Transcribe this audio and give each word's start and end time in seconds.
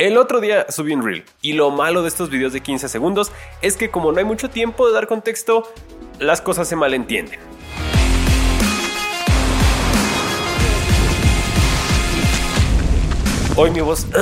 El 0.00 0.16
otro 0.16 0.40
día 0.40 0.64
subí 0.70 0.94
un 0.94 1.04
reel 1.04 1.24
y 1.42 1.52
lo 1.52 1.70
malo 1.70 2.00
de 2.00 2.08
estos 2.08 2.30
videos 2.30 2.54
de 2.54 2.62
15 2.62 2.88
segundos 2.88 3.32
es 3.60 3.76
que 3.76 3.90
como 3.90 4.12
no 4.12 4.18
hay 4.18 4.24
mucho 4.24 4.48
tiempo 4.48 4.88
de 4.88 4.94
dar 4.94 5.06
contexto, 5.06 5.70
las 6.18 6.40
cosas 6.40 6.66
se 6.66 6.74
malentienden. 6.74 7.38
Hoy 13.56 13.70
mi 13.72 13.80
voz... 13.80 14.06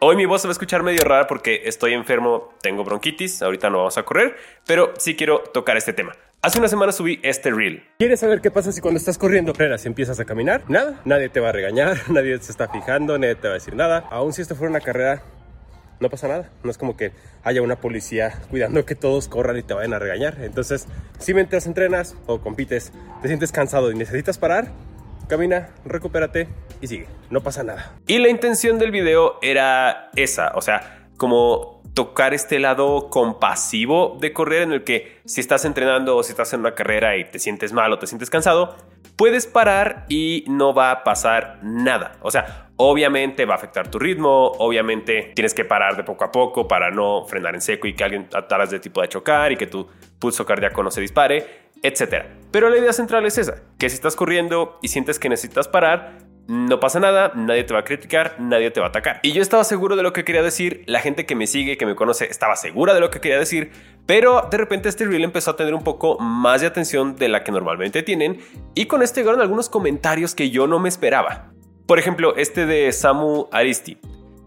Hoy 0.00 0.16
mi 0.16 0.26
voz 0.26 0.42
se 0.42 0.48
va 0.48 0.50
a 0.50 0.52
escuchar 0.52 0.82
medio 0.82 1.04
rara 1.04 1.28
porque 1.28 1.62
estoy 1.66 1.94
enfermo, 1.94 2.50
tengo 2.60 2.82
bronquitis, 2.82 3.40
ahorita 3.40 3.70
no 3.70 3.78
vamos 3.78 3.96
a 3.98 4.02
correr, 4.02 4.36
pero 4.66 4.94
sí 4.98 5.14
quiero 5.14 5.44
tocar 5.54 5.76
este 5.76 5.92
tema. 5.92 6.16
Hace 6.46 6.60
una 6.60 6.68
semana 6.68 6.92
subí 6.92 7.18
este 7.24 7.50
reel. 7.50 7.82
¿Quieres 7.98 8.20
saber 8.20 8.40
qué 8.40 8.52
pasa 8.52 8.70
si 8.70 8.80
cuando 8.80 8.98
estás 8.98 9.18
corriendo 9.18 9.52
si 9.78 9.88
empiezas 9.88 10.20
a 10.20 10.24
caminar? 10.24 10.62
Nada, 10.68 11.00
nadie 11.04 11.28
te 11.28 11.40
va 11.40 11.48
a 11.48 11.52
regañar, 11.52 11.96
nadie 12.08 12.38
se 12.38 12.52
está 12.52 12.68
fijando, 12.68 13.18
nadie 13.18 13.34
te 13.34 13.48
va 13.48 13.54
a 13.54 13.54
decir 13.54 13.74
nada. 13.74 14.06
Aún 14.12 14.32
si 14.32 14.42
esto 14.42 14.54
fuera 14.54 14.70
una 14.70 14.80
carrera, 14.80 15.24
no 15.98 16.08
pasa 16.08 16.28
nada. 16.28 16.48
No 16.62 16.70
es 16.70 16.78
como 16.78 16.96
que 16.96 17.10
haya 17.42 17.62
una 17.62 17.74
policía 17.74 18.42
cuidando 18.48 18.84
que 18.84 18.94
todos 18.94 19.26
corran 19.26 19.56
y 19.56 19.64
te 19.64 19.74
vayan 19.74 19.92
a 19.92 19.98
regañar. 19.98 20.36
Entonces, 20.40 20.86
si 21.18 21.34
mientras 21.34 21.66
entrenas 21.66 22.14
o 22.26 22.40
compites, 22.40 22.92
te 23.22 23.26
sientes 23.26 23.50
cansado 23.50 23.90
y 23.90 23.96
necesitas 23.96 24.38
parar, 24.38 24.68
camina, 25.26 25.70
recupérate 25.84 26.46
y 26.80 26.86
sigue. 26.86 27.08
No 27.28 27.42
pasa 27.42 27.64
nada. 27.64 27.96
Y 28.06 28.18
la 28.18 28.28
intención 28.28 28.78
del 28.78 28.92
video 28.92 29.40
era 29.42 30.10
esa, 30.14 30.52
o 30.54 30.62
sea, 30.62 31.08
como 31.16 31.75
tocar 31.96 32.34
este 32.34 32.58
lado 32.58 33.08
compasivo 33.08 34.18
de 34.20 34.34
correr 34.34 34.60
en 34.60 34.72
el 34.72 34.84
que 34.84 35.16
si 35.24 35.40
estás 35.40 35.64
entrenando 35.64 36.14
o 36.14 36.22
si 36.22 36.32
estás 36.32 36.52
en 36.52 36.60
una 36.60 36.74
carrera 36.74 37.16
y 37.16 37.24
te 37.24 37.38
sientes 37.38 37.72
mal 37.72 37.90
o 37.90 37.98
te 37.98 38.06
sientes 38.06 38.28
cansado, 38.28 38.76
puedes 39.16 39.46
parar 39.46 40.04
y 40.10 40.44
no 40.46 40.74
va 40.74 40.90
a 40.90 41.04
pasar 41.04 41.58
nada. 41.62 42.18
O 42.20 42.30
sea, 42.30 42.68
obviamente 42.76 43.46
va 43.46 43.54
a 43.54 43.56
afectar 43.56 43.90
tu 43.90 43.98
ritmo, 43.98 44.52
obviamente 44.58 45.32
tienes 45.34 45.54
que 45.54 45.64
parar 45.64 45.96
de 45.96 46.04
poco 46.04 46.24
a 46.24 46.30
poco 46.30 46.68
para 46.68 46.90
no 46.90 47.24
frenar 47.24 47.54
en 47.54 47.62
seco 47.62 47.86
y 47.86 47.94
que 47.94 48.04
alguien 48.04 48.28
atrás 48.34 48.68
de 48.70 48.78
ti 48.78 48.90
pueda 48.90 49.08
chocar 49.08 49.52
y 49.52 49.56
que 49.56 49.66
tu 49.66 49.88
pulso 50.18 50.44
cardíaco 50.44 50.82
no 50.82 50.90
se 50.90 51.00
dispare 51.00 51.66
etcétera. 51.82 52.26
Pero 52.50 52.70
la 52.70 52.78
idea 52.78 52.92
central 52.92 53.26
es 53.26 53.38
esa, 53.38 53.62
que 53.78 53.88
si 53.88 53.94
estás 53.94 54.16
corriendo 54.16 54.78
y 54.82 54.88
sientes 54.88 55.18
que 55.18 55.28
necesitas 55.28 55.68
parar, 55.68 56.18
no 56.48 56.80
pasa 56.80 57.00
nada, 57.00 57.32
nadie 57.34 57.64
te 57.64 57.74
va 57.74 57.80
a 57.80 57.84
criticar, 57.84 58.36
nadie 58.38 58.70
te 58.70 58.80
va 58.80 58.86
a 58.86 58.88
atacar. 58.90 59.20
Y 59.22 59.32
yo 59.32 59.42
estaba 59.42 59.64
seguro 59.64 59.96
de 59.96 60.02
lo 60.02 60.12
que 60.12 60.24
quería 60.24 60.42
decir, 60.42 60.84
la 60.86 61.00
gente 61.00 61.26
que 61.26 61.34
me 61.34 61.46
sigue, 61.46 61.76
que 61.76 61.86
me 61.86 61.94
conoce, 61.94 62.26
estaba 62.26 62.56
segura 62.56 62.94
de 62.94 63.00
lo 63.00 63.10
que 63.10 63.20
quería 63.20 63.38
decir, 63.38 63.72
pero 64.06 64.48
de 64.50 64.56
repente 64.56 64.88
este 64.88 65.04
reel 65.04 65.24
empezó 65.24 65.50
a 65.50 65.56
tener 65.56 65.74
un 65.74 65.82
poco 65.82 66.18
más 66.18 66.60
de 66.60 66.68
atención 66.68 67.16
de 67.16 67.28
la 67.28 67.42
que 67.42 67.52
normalmente 67.52 68.02
tienen, 68.02 68.40
y 68.74 68.86
con 68.86 69.02
esto 69.02 69.20
llegaron 69.20 69.40
algunos 69.40 69.68
comentarios 69.68 70.34
que 70.34 70.50
yo 70.50 70.66
no 70.66 70.78
me 70.78 70.88
esperaba. 70.88 71.52
Por 71.86 71.98
ejemplo, 71.98 72.36
este 72.36 72.66
de 72.66 72.92
Samu 72.92 73.46
Aristi. 73.52 73.98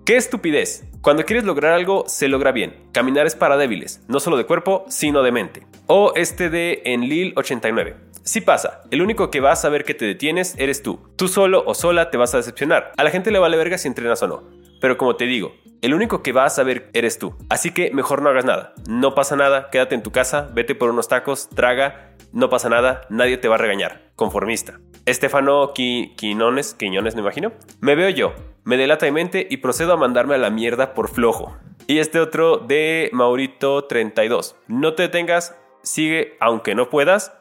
¡Qué 0.10 0.18
estupidez! 0.18 0.86
Cuando 1.04 1.24
quieres 1.24 1.46
lograr 1.46 1.72
algo, 1.72 2.06
se 2.08 2.28
logra 2.30 2.52
bien. 2.52 2.90
Caminar 2.94 3.28
es 3.28 3.36
para 3.36 3.58
débiles, 3.58 4.02
no 4.08 4.20
solo 4.20 4.38
de 4.38 4.48
cuerpo, 4.48 4.84
sino 4.90 5.22
de 5.22 5.32
mente. 5.32 5.68
O 5.86 6.14
este 6.16 6.50
de 6.50 6.82
Enlil 6.84 7.34
89. 7.36 7.96
Si 8.24 8.42
pasa, 8.42 8.82
el 8.90 9.04
único 9.04 9.30
que 9.30 9.40
va 9.40 9.52
a 9.52 9.56
saber 9.56 9.84
que 9.84 9.94
te 9.94 10.06
detienes 10.06 10.56
eres 10.58 10.82
tú. 10.82 11.00
Tú 11.16 11.28
solo 11.28 11.62
o 11.64 11.76
sola 11.76 12.10
te 12.10 12.18
vas 12.18 12.34
a 12.34 12.38
decepcionar. 12.38 12.92
A 12.98 13.04
la 13.04 13.12
gente 13.12 13.30
le 13.30 13.38
vale 13.38 13.56
verga 13.56 13.78
si 13.78 13.88
entrenas 13.88 14.24
o 14.24 14.28
no. 14.28 14.50
Pero 14.82 14.98
como 14.98 15.16
te 15.16 15.26
digo, 15.26 15.54
el 15.84 15.94
único 15.94 16.24
que 16.24 16.32
va 16.32 16.46
a 16.46 16.50
saber 16.50 16.90
eres 16.94 17.20
tú. 17.20 17.36
Así 17.48 17.70
que 17.70 17.92
mejor 17.92 18.24
no 18.24 18.30
hagas 18.30 18.46
nada. 18.46 18.74
No 18.88 19.14
pasa 19.14 19.36
nada, 19.36 19.70
quédate 19.70 19.94
en 19.94 20.02
tu 20.02 20.12
casa, 20.12 20.50
vete 20.56 20.74
por 20.74 20.90
unos 20.90 21.08
tacos, 21.08 21.50
traga, 21.50 22.16
no 22.34 22.50
pasa 22.50 22.68
nada, 22.68 23.02
nadie 23.10 23.38
te 23.38 23.48
va 23.48 23.56
a 23.56 23.60
regañar. 23.60 24.09
Conformista. 24.20 24.82
Estefano 25.06 25.72
Quinones, 25.74 26.74
Quiñones 26.74 27.16
me 27.16 27.22
imagino. 27.22 27.54
Me 27.80 27.96
veo 27.96 28.10
yo, 28.10 28.34
me 28.66 28.76
delata 28.76 29.06
de 29.06 29.14
mente 29.14 29.48
y 29.50 29.58
procedo 29.58 29.94
a 29.94 29.98
mandarme 29.98 30.36
a 30.36 30.38
la 30.38 30.50
mierda 30.50 30.94
por 30.94 31.08
flojo. 31.08 31.58
Y 31.88 32.00
este 32.00 32.20
otro 32.20 32.58
de 32.58 33.10
Maurito32. 33.14 34.56
No 34.68 34.94
te 34.94 35.04
detengas, 35.04 35.56
sigue 35.84 36.36
aunque 36.42 36.76
no 36.76 36.90
puedas, 36.90 37.32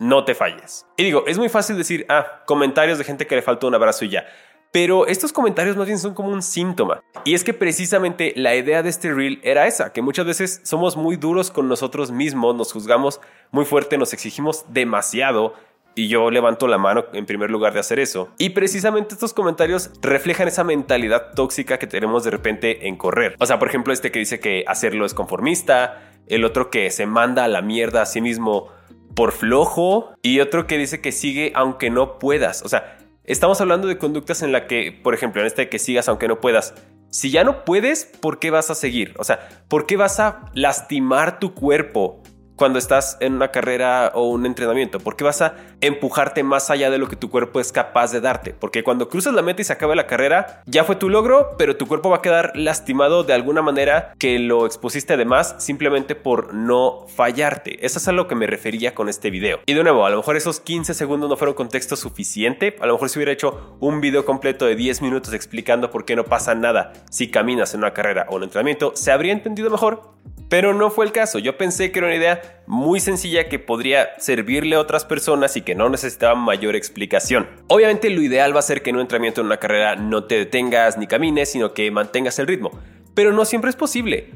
no 0.00 0.24
te 0.24 0.34
falles. 0.34 0.84
Y 0.96 1.04
digo, 1.04 1.22
es 1.28 1.38
muy 1.38 1.48
fácil 1.48 1.76
decir, 1.76 2.04
ah, 2.08 2.42
comentarios 2.46 2.98
de 2.98 3.04
gente 3.04 3.28
que 3.28 3.36
le 3.36 3.42
faltó 3.42 3.68
un 3.68 3.76
abrazo 3.76 4.04
y 4.04 4.08
ya. 4.08 4.26
Pero 4.72 5.06
estos 5.06 5.32
comentarios 5.32 5.76
más 5.76 5.86
bien 5.86 6.00
son 6.00 6.14
como 6.14 6.30
un 6.30 6.42
síntoma. 6.42 7.00
Y 7.24 7.34
es 7.34 7.44
que 7.44 7.54
precisamente 7.54 8.32
la 8.34 8.56
idea 8.56 8.82
de 8.82 8.88
este 8.88 9.14
reel 9.14 9.38
era 9.44 9.68
esa, 9.68 9.92
que 9.92 10.02
muchas 10.02 10.26
veces 10.26 10.62
somos 10.64 10.96
muy 10.96 11.14
duros 11.14 11.52
con 11.52 11.68
nosotros 11.68 12.10
mismos, 12.10 12.56
nos 12.56 12.72
juzgamos 12.72 13.20
muy 13.52 13.64
fuerte, 13.66 13.98
nos 13.98 14.12
exigimos 14.12 14.64
demasiado 14.68 15.54
y 15.94 16.08
yo 16.08 16.30
levanto 16.30 16.66
la 16.68 16.78
mano 16.78 17.04
en 17.12 17.26
primer 17.26 17.50
lugar 17.50 17.72
de 17.72 17.80
hacer 17.80 17.98
eso. 17.98 18.28
Y 18.38 18.50
precisamente 18.50 19.14
estos 19.14 19.32
comentarios 19.32 19.90
reflejan 20.02 20.48
esa 20.48 20.64
mentalidad 20.64 21.32
tóxica 21.34 21.78
que 21.78 21.86
tenemos 21.86 22.24
de 22.24 22.30
repente 22.30 22.88
en 22.88 22.96
correr. 22.96 23.36
O 23.38 23.46
sea, 23.46 23.58
por 23.58 23.68
ejemplo, 23.68 23.92
este 23.92 24.10
que 24.10 24.18
dice 24.18 24.40
que 24.40 24.64
hacerlo 24.66 25.06
es 25.06 25.14
conformista, 25.14 26.02
el 26.26 26.44
otro 26.44 26.70
que 26.70 26.90
se 26.90 27.06
manda 27.06 27.44
a 27.44 27.48
la 27.48 27.62
mierda 27.62 28.02
a 28.02 28.06
sí 28.06 28.20
mismo 28.20 28.68
por 29.14 29.32
flojo 29.32 30.14
y 30.22 30.40
otro 30.40 30.66
que 30.66 30.78
dice 30.78 31.00
que 31.00 31.12
sigue 31.12 31.52
aunque 31.54 31.90
no 31.90 32.18
puedas. 32.18 32.62
O 32.62 32.68
sea, 32.68 32.98
estamos 33.24 33.60
hablando 33.60 33.86
de 33.88 33.98
conductas 33.98 34.42
en 34.42 34.52
la 34.52 34.66
que, 34.66 34.92
por 34.92 35.14
ejemplo, 35.14 35.40
en 35.40 35.46
este 35.46 35.68
que 35.68 35.78
sigas 35.78 36.08
aunque 36.08 36.28
no 36.28 36.40
puedas, 36.40 36.74
si 37.10 37.30
ya 37.30 37.44
no 37.44 37.64
puedes, 37.64 38.06
¿por 38.06 38.40
qué 38.40 38.50
vas 38.50 38.70
a 38.70 38.74
seguir? 38.74 39.14
O 39.18 39.24
sea, 39.24 39.48
¿por 39.68 39.86
qué 39.86 39.96
vas 39.96 40.18
a 40.18 40.50
lastimar 40.52 41.38
tu 41.38 41.54
cuerpo? 41.54 42.22
Cuando 42.56 42.78
estás 42.78 43.16
en 43.20 43.34
una 43.34 43.48
carrera 43.48 44.12
o 44.14 44.28
un 44.28 44.46
entrenamiento? 44.46 45.00
¿Por 45.00 45.16
qué 45.16 45.24
vas 45.24 45.42
a 45.42 45.54
empujarte 45.80 46.42
más 46.42 46.70
allá 46.70 46.90
de 46.90 46.98
lo 46.98 47.08
que 47.08 47.16
tu 47.16 47.30
cuerpo 47.30 47.60
es 47.60 47.72
capaz 47.72 48.12
de 48.12 48.20
darte? 48.20 48.54
Porque 48.54 48.82
cuando 48.84 49.08
cruzas 49.08 49.34
la 49.34 49.42
meta 49.42 49.62
y 49.62 49.64
se 49.64 49.72
acaba 49.72 49.94
la 49.94 50.06
carrera, 50.06 50.62
ya 50.66 50.84
fue 50.84 50.96
tu 50.96 51.08
logro, 51.08 51.56
pero 51.58 51.76
tu 51.76 51.86
cuerpo 51.86 52.10
va 52.10 52.16
a 52.16 52.22
quedar 52.22 52.52
lastimado 52.54 53.24
de 53.24 53.32
alguna 53.32 53.62
manera 53.62 54.14
que 54.18 54.38
lo 54.38 54.66
expusiste 54.66 55.14
además 55.14 55.56
simplemente 55.58 56.14
por 56.14 56.54
no 56.54 57.06
fallarte. 57.08 57.84
Eso 57.84 57.98
es 57.98 58.08
a 58.08 58.12
lo 58.12 58.28
que 58.28 58.34
me 58.34 58.46
refería 58.46 58.94
con 58.94 59.08
este 59.08 59.30
video. 59.30 59.60
Y 59.66 59.74
de 59.74 59.82
nuevo, 59.82 60.06
a 60.06 60.10
lo 60.10 60.18
mejor 60.18 60.36
esos 60.36 60.60
15 60.60 60.94
segundos 60.94 61.28
no 61.28 61.36
fueron 61.36 61.54
contexto 61.54 61.96
suficiente. 61.96 62.76
A 62.80 62.86
lo 62.86 62.94
mejor 62.94 63.08
si 63.08 63.18
hubiera 63.18 63.32
hecho 63.32 63.76
un 63.80 64.00
video 64.00 64.24
completo 64.24 64.66
de 64.66 64.76
10 64.76 65.02
minutos 65.02 65.32
explicando 65.32 65.90
por 65.90 66.04
qué 66.04 66.16
no 66.16 66.24
pasa 66.24 66.54
nada 66.54 66.92
si 67.10 67.30
caminas 67.30 67.74
en 67.74 67.80
una 67.80 67.92
carrera 67.92 68.26
o 68.28 68.36
un 68.36 68.44
entrenamiento, 68.44 68.92
se 68.94 69.12
habría 69.12 69.32
entendido 69.32 69.70
mejor. 69.70 70.14
Pero 70.48 70.74
no 70.74 70.90
fue 70.90 71.04
el 71.04 71.12
caso. 71.12 71.38
Yo 71.38 71.56
pensé 71.56 71.90
que 71.90 71.98
era 71.98 72.08
una 72.08 72.16
idea 72.16 72.62
muy 72.66 73.00
sencilla 73.00 73.48
que 73.48 73.58
podría 73.58 74.10
servirle 74.18 74.76
a 74.76 74.80
otras 74.80 75.04
personas 75.04 75.56
y 75.56 75.62
que 75.62 75.74
no 75.74 75.88
necesitaba 75.88 76.34
mayor 76.34 76.76
explicación. 76.76 77.48
Obviamente 77.68 78.10
lo 78.10 78.22
ideal 78.22 78.54
va 78.54 78.60
a 78.60 78.62
ser 78.62 78.82
que 78.82 78.90
en 78.90 78.96
un 78.96 79.02
entrenamiento 79.02 79.40
en 79.40 79.48
una 79.48 79.56
carrera 79.58 79.96
no 79.96 80.24
te 80.24 80.36
detengas 80.36 80.98
ni 80.98 81.06
camines, 81.06 81.50
sino 81.50 81.72
que 81.74 81.90
mantengas 81.90 82.38
el 82.38 82.46
ritmo. 82.46 82.70
Pero 83.14 83.32
no 83.32 83.44
siempre 83.44 83.70
es 83.70 83.76
posible. 83.76 84.32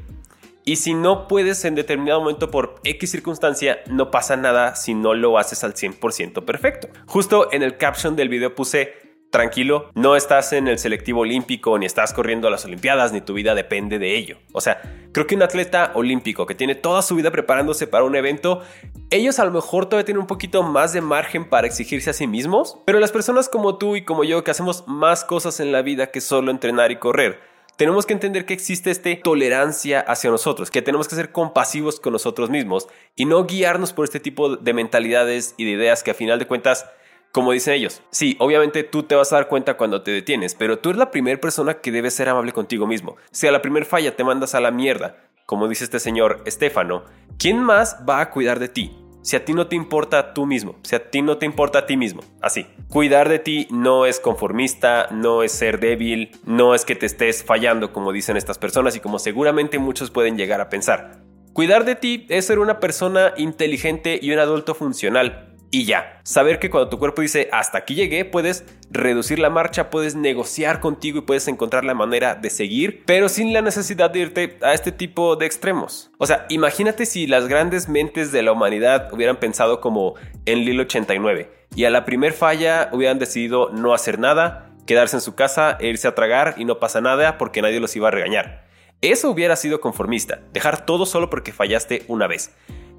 Y 0.65 0.75
si 0.75 0.93
no 0.93 1.27
puedes 1.27 1.65
en 1.65 1.73
determinado 1.73 2.19
momento 2.19 2.51
por 2.51 2.79
X 2.83 3.09
circunstancia, 3.09 3.79
no 3.87 4.11
pasa 4.11 4.35
nada 4.35 4.75
si 4.75 4.93
no 4.93 5.15
lo 5.15 5.37
haces 5.39 5.63
al 5.63 5.73
100% 5.73 6.45
perfecto. 6.45 6.89
Justo 7.07 7.51
en 7.51 7.63
el 7.63 7.77
caption 7.77 8.15
del 8.15 8.29
video 8.29 8.53
puse 8.53 8.93
tranquilo, 9.29 9.89
no 9.93 10.15
estás 10.15 10.53
en 10.53 10.67
el 10.67 10.79
selectivo 10.79 11.21
olímpico, 11.21 11.77
ni 11.77 11.85
estás 11.85 12.13
corriendo 12.13 12.47
a 12.47 12.51
las 12.51 12.65
Olimpiadas, 12.65 13.11
ni 13.13 13.21
tu 13.21 13.33
vida 13.33 13.55
depende 13.55 13.99
de 13.99 14.17
ello. 14.17 14.37
O 14.53 14.61
sea, 14.61 14.81
creo 15.11 15.27
que 15.27 15.35
un 15.35 15.43
atleta 15.43 15.91
olímpico 15.93 16.45
que 16.45 16.55
tiene 16.55 16.75
toda 16.75 17.01
su 17.01 17.15
vida 17.15 17.31
preparándose 17.31 17.87
para 17.87 18.03
un 18.03 18.15
evento, 18.15 18.61
ellos 19.09 19.39
a 19.39 19.45
lo 19.45 19.51
mejor 19.51 19.85
todavía 19.85 20.05
tienen 20.05 20.21
un 20.21 20.27
poquito 20.27 20.63
más 20.63 20.93
de 20.93 21.01
margen 21.01 21.47
para 21.47 21.67
exigirse 21.67 22.09
a 22.09 22.13
sí 22.13 22.27
mismos, 22.27 22.77
pero 22.85 22.99
las 22.99 23.11
personas 23.11 23.49
como 23.49 23.77
tú 23.77 23.95
y 23.95 24.03
como 24.03 24.23
yo 24.23 24.43
que 24.43 24.51
hacemos 24.51 24.83
más 24.87 25.23
cosas 25.23 25.59
en 25.59 25.71
la 25.71 25.81
vida 25.81 26.07
que 26.07 26.21
solo 26.21 26.51
entrenar 26.51 26.91
y 26.91 26.97
correr, 26.97 27.39
tenemos 27.79 28.05
que 28.05 28.11
entender 28.11 28.45
que 28.45 28.53
existe 28.53 28.91
esta 28.91 29.09
tolerancia 29.23 30.01
hacia 30.01 30.29
nosotros, 30.29 30.69
que 30.69 30.81
tenemos 30.81 31.07
que 31.07 31.15
ser 31.15 31.31
compasivos 31.31 32.01
con 32.01 32.11
nosotros 32.11 32.49
mismos 32.49 32.89
y 33.15 33.23
no 33.23 33.45
guiarnos 33.45 33.93
por 33.93 34.03
este 34.03 34.19
tipo 34.19 34.57
de 34.57 34.73
mentalidades 34.73 35.53
y 35.55 35.63
de 35.63 35.71
ideas 35.71 36.03
que 36.03 36.11
a 36.11 36.13
final 36.13 36.39
de 36.39 36.45
cuentas 36.45 36.85
como 37.31 37.51
dicen 37.51 37.75
ellos, 37.75 38.01
sí, 38.09 38.35
obviamente 38.39 38.83
tú 38.83 39.03
te 39.03 39.15
vas 39.15 39.31
a 39.31 39.35
dar 39.35 39.47
cuenta 39.47 39.77
cuando 39.77 40.01
te 40.01 40.11
detienes, 40.11 40.55
pero 40.55 40.79
tú 40.79 40.89
eres 40.89 40.99
la 40.99 41.11
primera 41.11 41.39
persona 41.39 41.75
que 41.75 41.91
debe 41.91 42.09
ser 42.09 42.27
amable 42.27 42.53
contigo 42.53 42.87
mismo. 42.87 43.17
Si 43.31 43.45
a 43.47 43.51
la 43.51 43.61
primera 43.61 43.85
falla 43.85 44.15
te 44.15 44.23
mandas 44.23 44.55
a 44.55 44.59
la 44.59 44.71
mierda, 44.71 45.17
como 45.45 45.67
dice 45.67 45.83
este 45.83 45.99
señor 45.99 46.41
Estefano, 46.45 47.03
¿quién 47.37 47.59
más 47.59 47.97
va 48.07 48.21
a 48.21 48.31
cuidar 48.31 48.59
de 48.59 48.69
ti? 48.69 48.95
Si 49.21 49.35
a 49.35 49.43
ti 49.43 49.53
no 49.53 49.67
te 49.67 49.75
importa 49.75 50.33
tú 50.33 50.45
mismo, 50.45 50.79
si 50.81 50.95
a 50.95 51.11
ti 51.11 51.21
no 51.21 51.37
te 51.37 51.45
importa 51.45 51.79
a 51.79 51.85
ti 51.85 51.97
mismo, 51.97 52.21
así. 52.41 52.65
Cuidar 52.87 53.29
de 53.29 53.39
ti 53.39 53.67
no 53.69 54.05
es 54.05 54.19
conformista, 54.19 55.07
no 55.11 55.43
es 55.43 55.51
ser 55.51 55.79
débil, 55.79 56.31
no 56.45 56.73
es 56.73 56.85
que 56.85 56.95
te 56.95 57.05
estés 57.05 57.43
fallando 57.43 57.91
como 57.91 58.11
dicen 58.11 58.37
estas 58.37 58.57
personas 58.57 58.95
y 58.95 59.01
como 59.01 59.19
seguramente 59.19 59.77
muchos 59.77 60.09
pueden 60.09 60.37
llegar 60.37 60.61
a 60.61 60.69
pensar. 60.69 61.21
Cuidar 61.53 61.83
de 61.83 61.95
ti 61.95 62.25
es 62.29 62.45
ser 62.45 62.59
una 62.59 62.79
persona 62.79 63.33
inteligente 63.35 64.19
y 64.21 64.31
un 64.31 64.39
adulto 64.39 64.73
funcional, 64.73 65.48
y 65.71 65.85
ya. 65.85 66.19
Saber 66.23 66.59
que 66.59 66.69
cuando 66.69 66.89
tu 66.89 66.99
cuerpo 66.99 67.21
dice 67.21 67.49
hasta 67.51 67.77
aquí 67.79 67.95
llegué, 67.95 68.25
puedes 68.25 68.65
reducir 68.91 69.39
la 69.39 69.49
marcha, 69.49 69.89
puedes 69.89 70.15
negociar 70.15 70.79
contigo 70.79 71.19
y 71.19 71.21
puedes 71.21 71.47
encontrar 71.47 71.83
la 71.85 71.93
manera 71.93 72.35
de 72.35 72.49
seguir, 72.49 73.03
pero 73.05 73.29
sin 73.29 73.53
la 73.53 73.61
necesidad 73.61 74.09
de 74.09 74.19
irte 74.19 74.57
a 74.61 74.73
este 74.73 74.91
tipo 74.91 75.35
de 75.35 75.45
extremos. 75.45 76.11
O 76.17 76.25
sea, 76.25 76.45
imagínate 76.49 77.05
si 77.05 77.27
las 77.27 77.47
grandes 77.47 77.89
mentes 77.89 78.31
de 78.31 78.43
la 78.43 78.51
humanidad 78.51 79.13
hubieran 79.13 79.37
pensado 79.37 79.81
como 79.81 80.15
en 80.45 80.65
Lil 80.65 80.79
89 80.79 81.51
y 81.75 81.85
a 81.85 81.89
la 81.89 82.05
primer 82.05 82.33
falla 82.33 82.89
hubieran 82.91 83.19
decidido 83.19 83.69
no 83.69 83.93
hacer 83.93 84.19
nada 84.19 84.71
quedarse 84.85 85.17
en 85.17 85.21
su 85.21 85.35
casa 85.35 85.77
e 85.79 85.87
irse 85.87 86.07
a 86.07 86.15
tragar 86.15 86.55
y 86.57 86.65
no 86.65 86.79
pasa 86.79 86.99
nada 86.99 87.37
porque 87.37 87.61
nadie 87.61 87.79
los 87.79 87.95
iba 87.95 88.07
a 88.07 88.11
regañar. 88.11 88.67
Eso 89.01 89.29
hubiera 89.29 89.55
sido 89.55 89.79
conformista, 89.79 90.41
dejar 90.51 90.85
todo 90.85 91.05
solo 91.05 91.29
porque 91.29 91.53
fallaste 91.53 92.03
una 92.07 92.27
vez. 92.27 92.51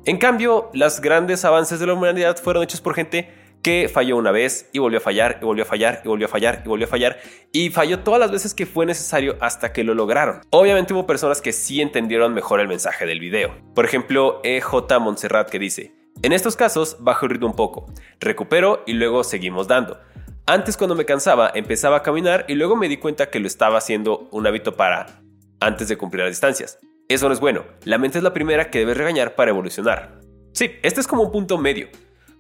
En 0.07 0.17
cambio, 0.17 0.71
los 0.73 1.01
grandes 1.01 1.45
avances 1.45 1.79
de 1.79 1.87
la 1.87 1.93
humanidad 1.93 2.39
fueron 2.39 2.63
hechos 2.63 2.81
por 2.81 2.95
gente 2.95 3.29
que 3.63 3.91
falló 3.93 4.17
una 4.17 4.31
vez 4.31 4.71
y 4.73 4.79
volvió 4.79 4.99
a 4.99 5.03
fallar 5.03 5.39
y 5.43 5.45
volvió 5.45 5.65
a 5.65 5.67
fallar 5.67 6.01
y 6.03 6.09
volvió 6.09 6.27
a 6.27 6.31
fallar 6.31 6.63
y 6.65 6.69
volvió 6.69 6.87
a 6.87 6.91
fallar 6.91 7.21
y 7.53 7.69
falló 7.69 8.01
todas 8.01 8.19
las 8.19 8.31
veces 8.31 8.55
que 8.55 8.65
fue 8.65 8.87
necesario 8.87 9.37
hasta 9.41 9.75
que 9.75 9.85
lo 9.85 9.95
lograron. 9.95 10.41
Obviamente 10.51 10.95
hubo 10.95 11.07
personas 11.07 11.43
que 11.43 11.53
sí 11.53 11.83
entendieron 11.83 12.33
mejor 12.33 12.61
el 12.61 12.69
mensaje 12.69 13.05
del 13.05 13.21
video. 13.21 13.55
Por 13.75 13.85
ejemplo, 13.85 14.41
EJ 14.43 14.99
Montserrat 15.01 15.51
que 15.51 15.59
dice, 15.59 15.93
en 16.23 16.33
estos 16.33 16.57
casos 16.57 16.97
bajo 17.01 17.27
el 17.27 17.33
ritmo 17.33 17.49
un 17.49 17.57
poco, 17.57 17.87
recupero 18.21 18.83
y 18.87 18.95
luego 18.95 19.23
seguimos 19.23 19.69
dando. 19.69 20.01
Antes 20.47 20.79
cuando 20.79 20.95
me 20.95 21.05
cansaba 21.05 21.53
empezaba 21.55 21.99
a 21.99 22.03
caminar 22.03 22.47
y 22.49 22.55
luego 22.55 22.77
me 22.77 22.89
di 22.89 22.97
cuenta 22.97 23.29
que 23.29 23.41
lo 23.41 23.47
estaba 23.47 23.77
haciendo 23.77 24.29
un 24.31 24.47
hábito 24.47 24.77
para 24.77 25.21
antes 25.61 25.89
de 25.89 25.99
cumplir 25.99 26.25
las 26.25 26.33
distancias. 26.33 26.79
Eso 27.11 27.27
no 27.27 27.35
es 27.35 27.41
bueno. 27.41 27.65
La 27.83 27.99
mente 27.99 28.19
es 28.19 28.25
la 28.25 28.33
primera 28.33 28.71
que 28.71 28.79
debes 28.79 28.97
regañar 28.97 29.35
para 29.35 29.51
evolucionar. 29.51 30.21
Sí, 30.53 30.71
este 30.85 31.01
es 31.01 31.09
como 31.09 31.25
un 31.25 31.33
punto 31.33 31.59
medio. 31.59 31.89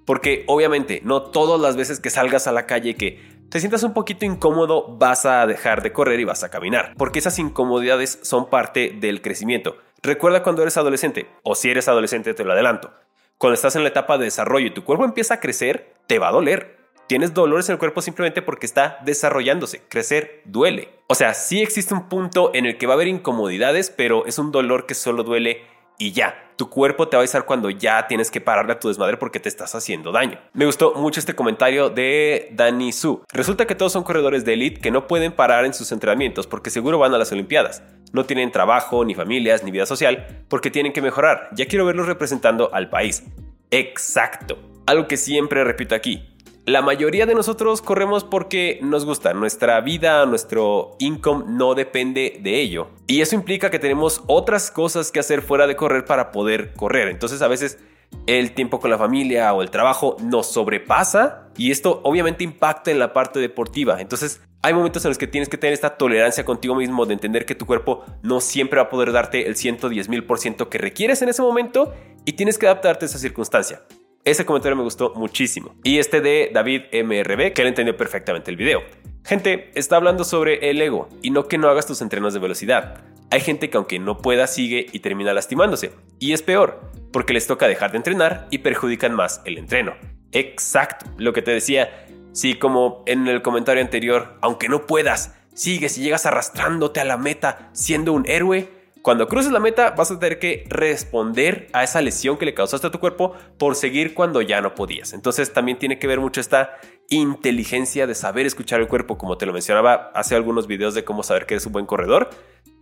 Porque 0.06 0.44
obviamente 0.46 1.00
no 1.02 1.22
todas 1.22 1.60
las 1.60 1.76
veces 1.76 1.98
que 1.98 2.08
salgas 2.08 2.46
a 2.46 2.52
la 2.52 2.66
calle 2.66 2.94
que 2.94 3.20
te 3.50 3.58
sientas 3.58 3.82
un 3.82 3.94
poquito 3.94 4.24
incómodo 4.24 4.96
vas 4.96 5.26
a 5.26 5.44
dejar 5.48 5.82
de 5.82 5.92
correr 5.92 6.20
y 6.20 6.24
vas 6.24 6.44
a 6.44 6.50
caminar. 6.50 6.94
Porque 6.96 7.18
esas 7.18 7.40
incomodidades 7.40 8.20
son 8.22 8.48
parte 8.48 8.96
del 9.00 9.22
crecimiento. 9.22 9.76
Recuerda 10.04 10.44
cuando 10.44 10.62
eres 10.62 10.76
adolescente, 10.76 11.26
o 11.42 11.56
si 11.56 11.68
eres 11.68 11.88
adolescente 11.88 12.32
te 12.32 12.44
lo 12.44 12.52
adelanto. 12.52 12.92
Cuando 13.38 13.54
estás 13.54 13.74
en 13.74 13.82
la 13.82 13.88
etapa 13.88 14.18
de 14.18 14.26
desarrollo 14.26 14.68
y 14.68 14.74
tu 14.74 14.84
cuerpo 14.84 15.04
empieza 15.04 15.34
a 15.34 15.40
crecer, 15.40 15.94
te 16.06 16.20
va 16.20 16.28
a 16.28 16.32
doler. 16.32 16.78
Tienes 17.10 17.34
dolores 17.34 17.68
en 17.68 17.72
el 17.72 17.80
cuerpo 17.80 18.02
simplemente 18.02 18.40
porque 18.40 18.66
está 18.66 19.00
desarrollándose. 19.04 19.82
Crecer 19.88 20.42
duele. 20.44 20.90
O 21.08 21.16
sea, 21.16 21.34
sí 21.34 21.60
existe 21.60 21.92
un 21.92 22.08
punto 22.08 22.52
en 22.54 22.66
el 22.66 22.78
que 22.78 22.86
va 22.86 22.92
a 22.92 22.94
haber 22.94 23.08
incomodidades, 23.08 23.90
pero 23.90 24.26
es 24.26 24.38
un 24.38 24.52
dolor 24.52 24.86
que 24.86 24.94
solo 24.94 25.24
duele 25.24 25.62
y 25.98 26.12
ya. 26.12 26.52
Tu 26.54 26.70
cuerpo 26.70 27.08
te 27.08 27.16
va 27.16 27.22
a 27.22 27.22
avisar 27.22 27.46
cuando 27.46 27.68
ya 27.68 28.06
tienes 28.06 28.30
que 28.30 28.40
pararle 28.40 28.74
a 28.74 28.78
tu 28.78 28.86
desmadre 28.86 29.16
porque 29.16 29.40
te 29.40 29.48
estás 29.48 29.74
haciendo 29.74 30.12
daño. 30.12 30.38
Me 30.52 30.66
gustó 30.66 30.94
mucho 30.94 31.18
este 31.18 31.34
comentario 31.34 31.90
de 31.90 32.50
Danny 32.52 32.92
Su. 32.92 33.24
Resulta 33.32 33.66
que 33.66 33.74
todos 33.74 33.90
son 33.90 34.04
corredores 34.04 34.44
de 34.44 34.52
elite 34.52 34.80
que 34.80 34.92
no 34.92 35.08
pueden 35.08 35.32
parar 35.32 35.64
en 35.64 35.74
sus 35.74 35.90
entrenamientos 35.90 36.46
porque 36.46 36.70
seguro 36.70 37.00
van 37.00 37.12
a 37.12 37.18
las 37.18 37.32
Olimpiadas. 37.32 37.82
No 38.12 38.24
tienen 38.24 38.52
trabajo, 38.52 39.04
ni 39.04 39.16
familias, 39.16 39.64
ni 39.64 39.72
vida 39.72 39.86
social 39.86 40.44
porque 40.46 40.70
tienen 40.70 40.92
que 40.92 41.02
mejorar. 41.02 41.48
Ya 41.56 41.66
quiero 41.66 41.84
verlos 41.84 42.06
representando 42.06 42.72
al 42.72 42.88
país. 42.88 43.24
Exacto. 43.72 44.60
Algo 44.86 45.08
que 45.08 45.16
siempre 45.16 45.64
repito 45.64 45.96
aquí. 45.96 46.30
La 46.70 46.82
mayoría 46.82 47.26
de 47.26 47.34
nosotros 47.34 47.82
corremos 47.82 48.22
porque 48.22 48.78
nos 48.80 49.04
gusta. 49.04 49.34
Nuestra 49.34 49.80
vida, 49.80 50.24
nuestro 50.24 50.94
income 51.00 51.46
no 51.48 51.74
depende 51.74 52.38
de 52.40 52.60
ello. 52.60 52.90
Y 53.08 53.22
eso 53.22 53.34
implica 53.34 53.72
que 53.72 53.80
tenemos 53.80 54.22
otras 54.28 54.70
cosas 54.70 55.10
que 55.10 55.18
hacer 55.18 55.42
fuera 55.42 55.66
de 55.66 55.74
correr 55.74 56.04
para 56.04 56.30
poder 56.30 56.72
correr. 56.74 57.08
Entonces 57.08 57.42
a 57.42 57.48
veces 57.48 57.80
el 58.28 58.52
tiempo 58.52 58.78
con 58.78 58.88
la 58.88 58.98
familia 58.98 59.52
o 59.52 59.62
el 59.62 59.70
trabajo 59.72 60.16
nos 60.22 60.46
sobrepasa 60.52 61.48
y 61.56 61.72
esto 61.72 62.02
obviamente 62.04 62.44
impacta 62.44 62.92
en 62.92 63.00
la 63.00 63.12
parte 63.12 63.40
deportiva. 63.40 64.00
Entonces 64.00 64.40
hay 64.62 64.72
momentos 64.72 65.04
en 65.04 65.08
los 65.08 65.18
que 65.18 65.26
tienes 65.26 65.48
que 65.48 65.58
tener 65.58 65.74
esta 65.74 65.96
tolerancia 65.96 66.44
contigo 66.44 66.76
mismo 66.76 67.04
de 67.04 67.14
entender 67.14 67.46
que 67.46 67.56
tu 67.56 67.66
cuerpo 67.66 68.04
no 68.22 68.40
siempre 68.40 68.76
va 68.76 68.84
a 68.84 68.90
poder 68.90 69.10
darte 69.10 69.48
el 69.48 69.56
110 69.56 70.08
mil 70.08 70.22
por 70.22 70.38
ciento 70.38 70.68
que 70.68 70.78
requieres 70.78 71.20
en 71.20 71.30
ese 71.30 71.42
momento 71.42 71.92
y 72.24 72.34
tienes 72.34 72.58
que 72.58 72.66
adaptarte 72.66 73.06
a 73.06 73.08
esa 73.08 73.18
circunstancia. 73.18 73.82
Ese 74.22 74.44
comentario 74.44 74.76
me 74.76 74.82
gustó 74.82 75.14
muchísimo. 75.14 75.74
Y 75.82 75.98
este 75.98 76.20
de 76.20 76.50
David 76.52 76.82
MRB, 76.92 77.54
que 77.54 77.62
él 77.62 77.68
entendió 77.68 77.96
perfectamente 77.96 78.50
el 78.50 78.58
video. 78.58 78.82
Gente, 79.24 79.70
está 79.74 79.96
hablando 79.96 80.24
sobre 80.24 80.70
el 80.70 80.82
ego 80.82 81.08
y 81.22 81.30
no 81.30 81.48
que 81.48 81.56
no 81.56 81.68
hagas 81.70 81.86
tus 81.86 82.02
entrenos 82.02 82.34
de 82.34 82.40
velocidad. 82.40 83.02
Hay 83.30 83.40
gente 83.40 83.70
que 83.70 83.78
aunque 83.78 83.98
no 83.98 84.18
pueda 84.18 84.46
sigue 84.46 84.86
y 84.92 85.00
termina 85.00 85.32
lastimándose. 85.32 85.92
Y 86.18 86.34
es 86.34 86.42
peor, 86.42 86.92
porque 87.12 87.32
les 87.32 87.46
toca 87.46 87.66
dejar 87.66 87.92
de 87.92 87.96
entrenar 87.96 88.46
y 88.50 88.58
perjudican 88.58 89.14
más 89.14 89.40
el 89.46 89.56
entreno. 89.56 89.94
Exacto, 90.32 91.06
lo 91.16 91.32
que 91.32 91.40
te 91.40 91.52
decía. 91.52 92.06
Sí, 92.32 92.56
como 92.56 93.02
en 93.06 93.26
el 93.26 93.40
comentario 93.40 93.82
anterior, 93.82 94.36
aunque 94.42 94.68
no 94.68 94.86
puedas, 94.86 95.34
sigues 95.54 95.96
y 95.96 96.02
llegas 96.02 96.26
arrastrándote 96.26 97.00
a 97.00 97.04
la 97.04 97.16
meta 97.16 97.70
siendo 97.72 98.12
un 98.12 98.28
héroe 98.28 98.79
cuando 99.02 99.28
cruces 99.28 99.50
la 99.50 99.60
meta 99.60 99.92
vas 99.92 100.10
a 100.10 100.18
tener 100.18 100.38
que 100.38 100.64
responder 100.68 101.68
a 101.72 101.82
esa 101.82 102.02
lesión 102.02 102.36
que 102.36 102.44
le 102.44 102.52
causaste 102.52 102.86
a 102.86 102.90
tu 102.90 103.00
cuerpo 103.00 103.32
por 103.58 103.74
seguir 103.74 104.12
cuando 104.12 104.42
ya 104.42 104.60
no 104.60 104.74
podías. 104.74 105.14
Entonces 105.14 105.52
también 105.52 105.78
tiene 105.78 105.98
que 105.98 106.06
ver 106.06 106.20
mucho 106.20 106.40
esta 106.40 106.78
inteligencia 107.08 108.06
de 108.06 108.14
saber 108.14 108.44
escuchar 108.44 108.80
el 108.80 108.88
cuerpo, 108.88 109.16
como 109.16 109.38
te 109.38 109.46
lo 109.46 109.52
mencionaba 109.52 110.10
hace 110.14 110.36
algunos 110.36 110.66
videos 110.66 110.94
de 110.94 111.04
cómo 111.04 111.22
saber 111.22 111.46
que 111.46 111.54
eres 111.54 111.66
un 111.66 111.72
buen 111.72 111.86
corredor. 111.86 112.30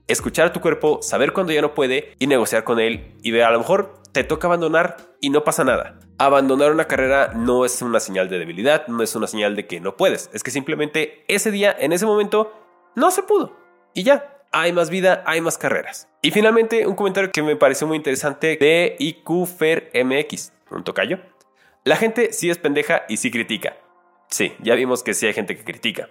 Escuchar 0.08 0.46
a 0.46 0.52
tu 0.52 0.60
cuerpo, 0.60 1.00
saber 1.02 1.32
cuando 1.32 1.52
ya 1.52 1.62
no 1.62 1.74
puede 1.74 2.14
y 2.18 2.26
negociar 2.26 2.64
con 2.64 2.80
él 2.80 3.14
y 3.22 3.30
ver 3.30 3.44
a 3.44 3.50
lo 3.52 3.58
mejor 3.58 4.02
te 4.12 4.24
toca 4.24 4.48
abandonar 4.48 4.96
y 5.20 5.30
no 5.30 5.44
pasa 5.44 5.62
nada. 5.64 6.00
Abandonar 6.18 6.72
una 6.72 6.86
carrera 6.86 7.32
no 7.34 7.64
es 7.64 7.80
una 7.80 8.00
señal 8.00 8.28
de 8.28 8.38
debilidad, 8.38 8.88
no 8.88 9.02
es 9.02 9.14
una 9.14 9.28
señal 9.28 9.54
de 9.54 9.66
que 9.66 9.80
no 9.80 9.96
puedes, 9.96 10.30
es 10.32 10.42
que 10.42 10.50
simplemente 10.50 11.24
ese 11.28 11.52
día, 11.52 11.76
en 11.78 11.92
ese 11.92 12.06
momento, 12.06 12.52
no 12.96 13.10
se 13.10 13.22
pudo. 13.22 13.56
Y 13.94 14.02
ya, 14.02 14.37
hay 14.52 14.72
más 14.72 14.90
vida, 14.90 15.22
hay 15.26 15.40
más 15.40 15.58
carreras. 15.58 16.08
Y 16.22 16.30
finalmente, 16.30 16.86
un 16.86 16.94
comentario 16.94 17.30
que 17.32 17.42
me 17.42 17.56
pareció 17.56 17.86
muy 17.86 17.96
interesante 17.96 18.56
de 18.56 18.96
IQFerMX, 18.98 20.52
un 20.70 20.84
tocayo. 20.84 21.18
La 21.84 21.96
gente 21.96 22.32
sí 22.32 22.50
es 22.50 22.58
pendeja 22.58 23.02
y 23.08 23.18
sí 23.18 23.30
critica. 23.30 23.76
Sí, 24.28 24.52
ya 24.60 24.74
vimos 24.74 25.02
que 25.02 25.14
sí 25.14 25.26
hay 25.26 25.32
gente 25.32 25.56
que 25.56 25.64
critica. 25.64 26.08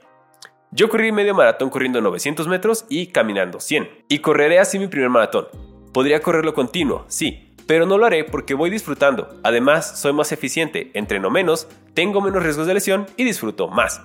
Yo 0.72 0.89
corrí 0.89 1.12
medio 1.12 1.34
maratón 1.34 1.69
corriendo 1.69 2.01
900 2.01 2.48
metros 2.48 2.86
y 2.89 3.07
caminando 3.07 3.60
100. 3.60 4.06
Y 4.10 4.19
correré 4.19 4.60
así 4.60 4.80
mi 4.80 4.88
primer 4.88 5.10
maratón. 5.10 5.48
Podría 5.94 6.22
correrlo 6.22 6.54
continuo, 6.54 7.06
sí, 7.07 7.56
pero 7.68 7.86
no 7.86 7.98
lo 7.98 8.06
haré 8.06 8.24
porque 8.24 8.54
voy 8.54 8.69
disfrutando. 8.69 9.39
Además, 9.44 10.00
soy 10.00 10.13
más 10.13 10.31
eficiente, 10.31 10.92
entreno 10.94 11.30
menos, 11.30 11.68
tengo 11.94 12.22
menos 12.22 12.44
riesgos 12.44 12.68
de 12.68 12.74
lesión 12.74 13.06
y 13.18 13.24
disfruto 13.24 13.68
más. 13.68 14.01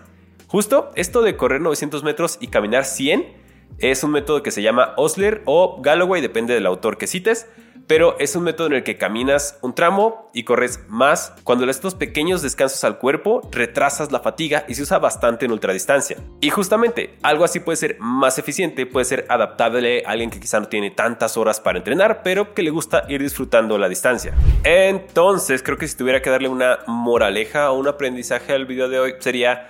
Justo 0.46 0.90
esto 0.94 1.22
de 1.22 1.36
correr 1.36 1.60
900 1.60 2.04
metros 2.04 2.38
y 2.40 2.48
caminar 2.48 2.84
100 2.84 3.41
es 3.78 4.04
un 4.04 4.12
método 4.12 4.42
que 4.42 4.50
se 4.50 4.62
llama 4.62 4.94
Osler 4.96 5.42
o 5.44 5.80
Galloway, 5.80 6.20
depende 6.20 6.54
del 6.54 6.66
autor 6.66 6.98
que 6.98 7.06
cites, 7.06 7.46
pero 7.86 8.18
es 8.18 8.36
un 8.36 8.44
método 8.44 8.68
en 8.68 8.74
el 8.74 8.84
que 8.84 8.96
caminas 8.96 9.58
un 9.60 9.74
tramo 9.74 10.30
y 10.32 10.44
corres 10.44 10.80
más. 10.88 11.34
Cuando 11.44 11.66
le 11.66 11.72
estos 11.72 11.94
pequeños 11.94 12.42
descansos 12.42 12.84
al 12.84 12.98
cuerpo, 12.98 13.48
retrasas 13.50 14.12
la 14.12 14.20
fatiga 14.20 14.64
y 14.68 14.74
se 14.74 14.82
usa 14.82 14.98
bastante 14.98 15.46
en 15.46 15.52
ultradistancia. 15.52 16.16
Y 16.40 16.50
justamente, 16.50 17.16
algo 17.22 17.44
así 17.44 17.60
puede 17.60 17.76
ser 17.76 17.96
más 18.00 18.38
eficiente, 18.38 18.86
puede 18.86 19.04
ser 19.04 19.26
adaptable 19.28 20.04
a 20.06 20.10
alguien 20.10 20.30
que 20.30 20.40
quizá 20.40 20.60
no 20.60 20.68
tiene 20.68 20.90
tantas 20.90 21.36
horas 21.36 21.60
para 21.60 21.78
entrenar, 21.78 22.22
pero 22.22 22.54
que 22.54 22.62
le 22.62 22.70
gusta 22.70 23.04
ir 23.08 23.22
disfrutando 23.22 23.78
la 23.78 23.88
distancia. 23.88 24.34
Entonces, 24.64 25.62
creo 25.62 25.76
que 25.76 25.88
si 25.88 25.96
tuviera 25.96 26.22
que 26.22 26.30
darle 26.30 26.48
una 26.48 26.78
moraleja 26.86 27.70
o 27.70 27.78
un 27.78 27.88
aprendizaje 27.88 28.52
al 28.52 28.66
video 28.66 28.88
de 28.88 29.00
hoy, 29.00 29.14
sería 29.18 29.68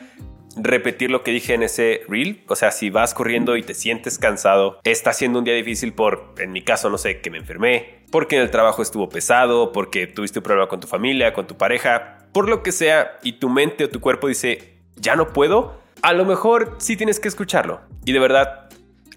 repetir 0.57 1.11
lo 1.11 1.23
que 1.23 1.31
dije 1.31 1.55
en 1.55 1.63
ese 1.63 2.03
reel. 2.09 2.43
O 2.49 2.57
sea, 2.57 2.71
si 2.71 2.91
vas 2.91 3.15
corriendo 3.15 3.57
y 3.57 3.63
te 3.63 3.75
sientes 3.75 4.19
cansado, 4.19 4.79
está 4.85 5.13
siendo 5.13 5.39
un 5.39 5.45
día 5.45 5.55
difícil 5.55 5.93
por, 5.93 6.35
en 6.39 6.53
mi 6.53 6.63
caso, 6.63 6.91
no 6.91 6.99
sé, 6.99 7.21
que 7.21 7.31
me 7.31 7.39
enfermé, 7.39 8.05
porque 8.11 8.37
en 8.37 8.43
el 8.43 8.51
trabajo 8.51 8.83
estuvo 8.83 9.09
pesado, 9.09 9.73
porque 9.73 10.07
tuviste 10.07 10.41
un 10.41 10.43
problema 10.45 10.69
con 10.69 10.81
tu 10.81 10.87
familia, 10.87 11.33
con 11.33 11.47
tu 11.47 11.57
pareja, 11.57 12.19
por 12.33 12.49
lo 12.49 12.63
que 12.63 12.73
sea, 12.73 13.19
y 13.23 13.35
tu 13.35 13.49
mente 13.49 13.85
o 13.85 13.91
tu 13.91 14.01
cuerpo 14.01 14.29
dice, 14.29 14.75
ya 14.97 15.17
no 15.17 15.33
puedo, 15.33 15.81
a 16.03 16.13
lo 16.13 16.25
mejor 16.25 16.77
sí 16.79 16.97
tienes 16.97 17.21
que 17.21 17.29
escucharlo. 17.29 17.81
Y 18.05 18.13
de 18.13 18.19
verdad, 18.19 18.69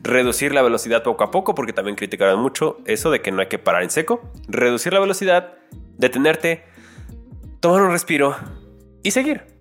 reducir 0.01 0.53
la 0.53 0.61
velocidad 0.61 1.03
poco 1.03 1.23
a 1.23 1.31
poco, 1.31 1.55
porque 1.55 1.73
también 1.73 1.95
criticaron 1.95 2.41
mucho 2.41 2.77
eso 2.85 3.11
de 3.11 3.21
que 3.21 3.31
no 3.31 3.41
hay 3.41 3.47
que 3.47 3.59
parar 3.59 3.83
en 3.83 3.89
seco. 3.89 4.21
Reducir 4.47 4.93
la 4.93 4.99
velocidad, 4.99 5.53
detenerte, 5.97 6.63
tomar 7.59 7.81
un 7.81 7.91
respiro 7.91 8.35
y 9.03 9.11
seguir. 9.11 9.54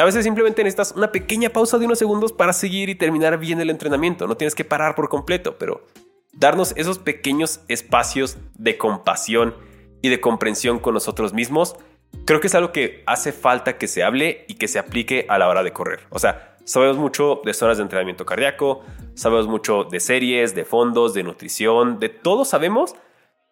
A 0.00 0.04
veces 0.04 0.24
simplemente 0.24 0.64
necesitas 0.64 0.94
una 0.96 1.12
pequeña 1.12 1.50
pausa 1.50 1.76
de 1.76 1.84
unos 1.84 1.98
segundos 1.98 2.32
para 2.32 2.54
seguir 2.54 2.88
y 2.88 2.94
terminar 2.94 3.36
bien 3.38 3.60
el 3.60 3.68
entrenamiento. 3.68 4.26
No 4.26 4.34
tienes 4.34 4.54
que 4.54 4.64
parar 4.64 4.94
por 4.94 5.10
completo, 5.10 5.56
pero 5.58 5.84
darnos 6.32 6.72
esos 6.78 6.98
pequeños 6.98 7.60
espacios 7.68 8.38
de 8.54 8.78
compasión 8.78 9.54
y 10.00 10.08
de 10.08 10.18
comprensión 10.18 10.78
con 10.78 10.94
nosotros 10.94 11.34
mismos, 11.34 11.76
creo 12.24 12.40
que 12.40 12.46
es 12.46 12.54
algo 12.54 12.72
que 12.72 13.02
hace 13.06 13.30
falta 13.32 13.76
que 13.76 13.88
se 13.88 14.02
hable 14.02 14.46
y 14.48 14.54
que 14.54 14.68
se 14.68 14.78
aplique 14.78 15.26
a 15.28 15.38
la 15.38 15.48
hora 15.48 15.62
de 15.62 15.74
correr. 15.74 16.00
O 16.08 16.18
sea, 16.18 16.56
sabemos 16.64 16.96
mucho 16.96 17.42
de 17.44 17.52
zonas 17.52 17.76
de 17.76 17.82
entrenamiento 17.82 18.24
cardíaco, 18.24 18.80
sabemos 19.12 19.48
mucho 19.48 19.84
de 19.84 20.00
series, 20.00 20.54
de 20.54 20.64
fondos, 20.64 21.12
de 21.12 21.24
nutrición, 21.24 22.00
de 22.00 22.08
todo 22.08 22.46
sabemos, 22.46 22.94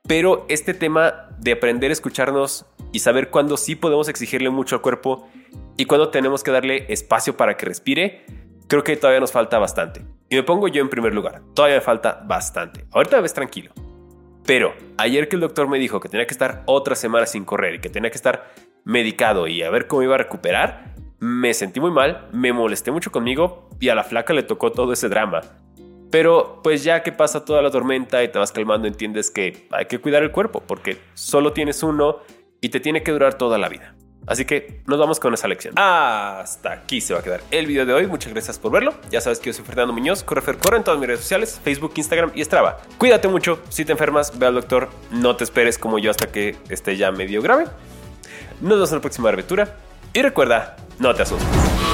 pero 0.08 0.46
este 0.48 0.74
tema 0.74 1.28
de 1.38 1.52
aprender 1.52 1.90
a 1.90 1.92
escucharnos 1.92 2.66
y 2.92 2.98
saber 2.98 3.28
cuándo 3.30 3.56
sí 3.56 3.76
podemos 3.76 4.08
exigirle 4.08 4.50
mucho 4.50 4.74
al 4.74 4.82
cuerpo 4.82 5.28
y 5.76 5.84
cuando 5.84 6.08
tenemos 6.08 6.42
que 6.42 6.50
darle 6.50 6.86
espacio 6.88 7.36
para 7.36 7.56
que 7.56 7.66
respire, 7.66 8.24
creo 8.66 8.82
que 8.82 8.96
todavía 8.96 9.20
nos 9.20 9.30
falta 9.30 9.58
bastante. 9.58 10.04
Y 10.30 10.36
me 10.36 10.42
pongo 10.42 10.66
yo 10.66 10.80
en 10.82 10.88
primer 10.88 11.14
lugar, 11.14 11.42
todavía 11.54 11.76
me 11.76 11.82
falta 11.82 12.24
bastante. 12.26 12.86
Ahorita 12.90 13.20
ves 13.20 13.34
tranquilo. 13.34 13.72
Pero 14.44 14.74
ayer 14.96 15.28
que 15.28 15.36
el 15.36 15.40
doctor 15.40 15.68
me 15.68 15.78
dijo 15.78 16.00
que 16.00 16.08
tenía 16.08 16.26
que 16.26 16.32
estar 16.32 16.62
otra 16.64 16.94
semana 16.94 17.26
sin 17.26 17.44
correr 17.44 17.74
y 17.74 17.80
que 17.80 17.90
tenía 17.90 18.10
que 18.10 18.16
estar 18.16 18.50
medicado 18.84 19.46
y 19.46 19.62
a 19.62 19.70
ver 19.70 19.86
cómo 19.86 20.02
iba 20.02 20.14
a 20.14 20.18
recuperar, 20.18 20.94
me 21.20 21.52
sentí 21.52 21.80
muy 21.80 21.90
mal, 21.90 22.28
me 22.32 22.54
molesté 22.54 22.90
mucho 22.90 23.12
conmigo, 23.12 23.68
y 23.78 23.90
a 23.90 23.94
la 23.94 24.04
flaca 24.04 24.32
le 24.32 24.42
tocó 24.42 24.72
todo 24.72 24.94
ese 24.94 25.10
drama. 25.10 25.42
Pero 26.10 26.60
pues 26.62 26.84
ya 26.84 27.02
que 27.02 27.12
pasa 27.12 27.44
toda 27.44 27.62
la 27.62 27.70
tormenta 27.70 28.22
y 28.22 28.28
te 28.28 28.38
vas 28.38 28.52
calmando, 28.52 28.88
entiendes 28.88 29.30
que 29.30 29.68
hay 29.70 29.86
que 29.86 29.98
cuidar 29.98 30.22
el 30.22 30.30
cuerpo 30.30 30.62
porque 30.66 30.98
solo 31.14 31.52
tienes 31.52 31.82
uno 31.82 32.18
y 32.60 32.70
te 32.70 32.80
tiene 32.80 33.02
que 33.02 33.12
durar 33.12 33.34
toda 33.34 33.58
la 33.58 33.68
vida. 33.68 33.94
Así 34.26 34.44
que 34.44 34.82
nos 34.86 34.98
vamos 34.98 35.18
con 35.20 35.32
esa 35.32 35.48
lección. 35.48 35.72
Hasta 35.78 36.72
aquí 36.72 37.00
se 37.00 37.14
va 37.14 37.20
a 37.20 37.22
quedar 37.22 37.40
el 37.50 37.66
video 37.66 37.86
de 37.86 37.94
hoy. 37.94 38.06
Muchas 38.06 38.32
gracias 38.32 38.58
por 38.58 38.70
verlo. 38.70 38.94
Ya 39.10 39.22
sabes 39.22 39.40
que 39.40 39.46
yo 39.46 39.54
soy 39.54 39.64
Fernando 39.64 39.94
Muñoz, 39.94 40.22
corre 40.22 40.42
corre 40.58 40.76
en 40.76 40.84
todas 40.84 41.00
mis 41.00 41.06
redes 41.06 41.20
sociales, 41.20 41.58
Facebook, 41.64 41.92
Instagram 41.96 42.32
y 42.34 42.44
Strava. 42.44 42.78
Cuídate 42.98 43.26
mucho. 43.28 43.60
Si 43.70 43.86
te 43.86 43.92
enfermas, 43.92 44.38
ve 44.38 44.46
al 44.46 44.54
doctor. 44.54 44.90
No 45.10 45.34
te 45.36 45.44
esperes 45.44 45.78
como 45.78 45.98
yo 45.98 46.10
hasta 46.10 46.30
que 46.30 46.56
esté 46.68 46.98
ya 46.98 47.10
medio 47.10 47.40
grave. 47.40 47.64
Nos 48.60 48.72
vemos 48.72 48.90
en 48.90 48.96
la 48.96 49.00
próxima 49.00 49.30
aventura. 49.30 49.76
Y 50.12 50.20
recuerda, 50.20 50.76
no 50.98 51.14
te 51.14 51.22
asustes. 51.22 51.87